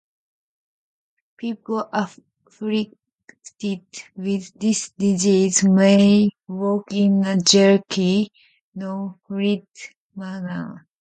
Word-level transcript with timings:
People 1.37 1.87
afflicted 1.93 2.95
with 4.15 4.51
this 4.55 4.89
disease 4.97 5.63
may 5.63 6.31
walk 6.47 6.91
in 6.91 7.23
a 7.23 7.39
jerky, 7.39 8.31
non-fluid 8.73 9.67
manner. 10.15 10.87